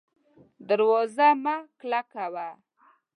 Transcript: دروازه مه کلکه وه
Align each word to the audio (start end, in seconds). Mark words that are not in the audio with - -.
دروازه 0.67 1.27
مه 1.43 1.55
کلکه 1.79 2.25
وه 2.33 2.47